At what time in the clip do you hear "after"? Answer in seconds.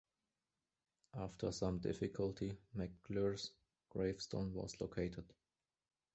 1.13-1.51